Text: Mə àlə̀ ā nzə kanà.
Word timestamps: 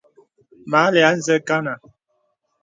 Mə 0.69 0.77
àlə̀ 0.85 1.03
ā 1.09 1.11
nzə 1.17 1.35
kanà. 1.47 1.73